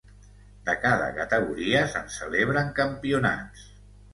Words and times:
De 0.69 0.73
cada 0.85 1.09
categoria 1.17 1.83
se'n 1.93 2.09
celebren 2.17 2.73
campionats. 2.81 3.71